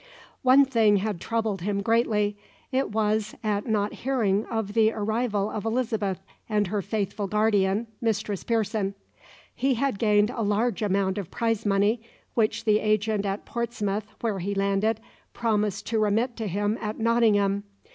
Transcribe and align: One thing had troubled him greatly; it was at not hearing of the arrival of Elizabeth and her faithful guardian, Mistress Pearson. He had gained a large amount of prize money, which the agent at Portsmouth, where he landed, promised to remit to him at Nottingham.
One 0.41 0.65
thing 0.65 0.97
had 0.97 1.21
troubled 1.21 1.61
him 1.61 1.83
greatly; 1.83 2.35
it 2.71 2.89
was 2.91 3.35
at 3.43 3.67
not 3.67 3.93
hearing 3.93 4.47
of 4.47 4.73
the 4.73 4.91
arrival 4.91 5.51
of 5.51 5.63
Elizabeth 5.63 6.19
and 6.49 6.65
her 6.65 6.81
faithful 6.81 7.27
guardian, 7.27 7.85
Mistress 8.01 8.43
Pearson. 8.43 8.95
He 9.53 9.75
had 9.75 9.99
gained 9.99 10.31
a 10.31 10.41
large 10.41 10.81
amount 10.81 11.19
of 11.19 11.29
prize 11.29 11.67
money, 11.67 12.01
which 12.33 12.65
the 12.65 12.79
agent 12.79 13.27
at 13.27 13.45
Portsmouth, 13.45 14.07
where 14.21 14.39
he 14.39 14.55
landed, 14.55 14.99
promised 15.33 15.85
to 15.85 15.99
remit 15.99 16.35
to 16.37 16.47
him 16.47 16.79
at 16.81 16.97
Nottingham. 16.97 17.63